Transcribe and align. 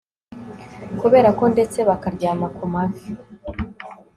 Kuberako 0.99 1.43
ndetse 1.53 1.79
bakaryama 1.89 2.47
ku 2.55 2.63
mavi 2.73 3.07